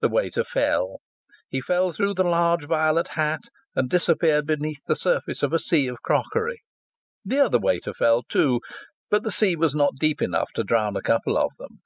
The 0.00 0.08
waiter 0.08 0.42
fell; 0.42 1.02
he 1.50 1.60
fell 1.60 1.92
through 1.92 2.14
the 2.14 2.24
large 2.24 2.64
violet 2.64 3.08
hat 3.08 3.42
and 3.76 3.90
disappeared 3.90 4.46
beneath 4.46 4.80
the 4.86 4.96
surface 4.96 5.42
of 5.42 5.52
a 5.52 5.58
sea 5.58 5.86
of 5.86 6.00
crockery. 6.00 6.62
The 7.26 7.40
other 7.40 7.58
waiter 7.58 7.92
fell 7.92 8.22
too, 8.22 8.62
but 9.10 9.22
the 9.22 9.30
sea 9.30 9.56
was 9.56 9.74
not 9.74 9.96
deep 10.00 10.22
enough 10.22 10.50
to 10.54 10.64
drown 10.64 10.96
a 10.96 11.02
couple 11.02 11.36
of 11.36 11.50
them. 11.58 11.82